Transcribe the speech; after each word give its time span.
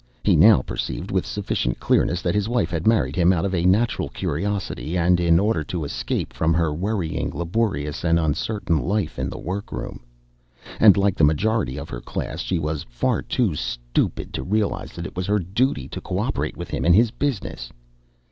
He 0.23 0.35
now 0.35 0.63
perceived 0.63 1.11
with 1.11 1.27
sufficient 1.27 1.79
clearness 1.79 2.23
that 2.23 2.33
his 2.33 2.49
wife 2.49 2.71
had 2.71 2.87
married 2.87 3.15
him 3.15 3.31
out 3.31 3.45
of 3.45 3.53
a 3.53 3.67
natural 3.67 4.09
curiosity 4.09 4.97
and 4.97 5.19
in 5.19 5.37
order 5.39 5.63
to 5.65 5.83
escape 5.83 6.33
from 6.33 6.55
her 6.55 6.73
worrying, 6.73 7.29
laborious, 7.29 8.03
and 8.03 8.17
uncertain 8.17 8.79
life 8.79 9.19
in 9.19 9.29
the 9.29 9.37
workroom; 9.37 9.99
and, 10.79 10.97
like 10.97 11.15
the 11.15 11.23
majority 11.23 11.77
of 11.77 11.89
her 11.89 12.01
class, 12.01 12.39
she 12.39 12.57
was 12.57 12.81
far 12.89 13.21
too 13.21 13.53
stupid 13.53 14.33
to 14.33 14.41
realise 14.41 14.95
that 14.95 15.05
it 15.05 15.15
was 15.15 15.27
her 15.27 15.37
duty 15.37 15.87
to 15.89 16.01
co 16.01 16.17
operate 16.17 16.57
with 16.57 16.71
him 16.71 16.83
in 16.83 16.93
his 16.93 17.11
business. 17.11 17.71